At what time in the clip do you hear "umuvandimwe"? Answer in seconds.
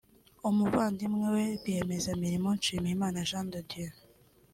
0.49-1.25